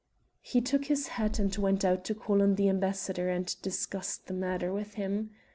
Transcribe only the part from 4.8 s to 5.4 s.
him.